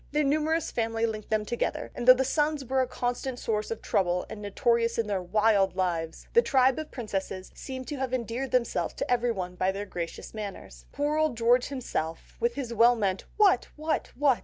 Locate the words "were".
2.65-2.81